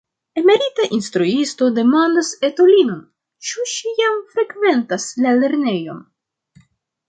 Emerita 0.41 0.85
instruisto 0.97 1.67
demandas 1.75 2.31
etulinon, 2.49 2.97
ĉu 3.51 3.69
ŝi 3.75 3.95
jam 4.03 4.19
frekventas 4.35 5.09
la 5.27 5.39
lernejon. 5.45 6.05